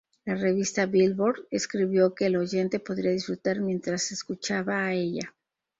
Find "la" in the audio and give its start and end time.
0.25-0.33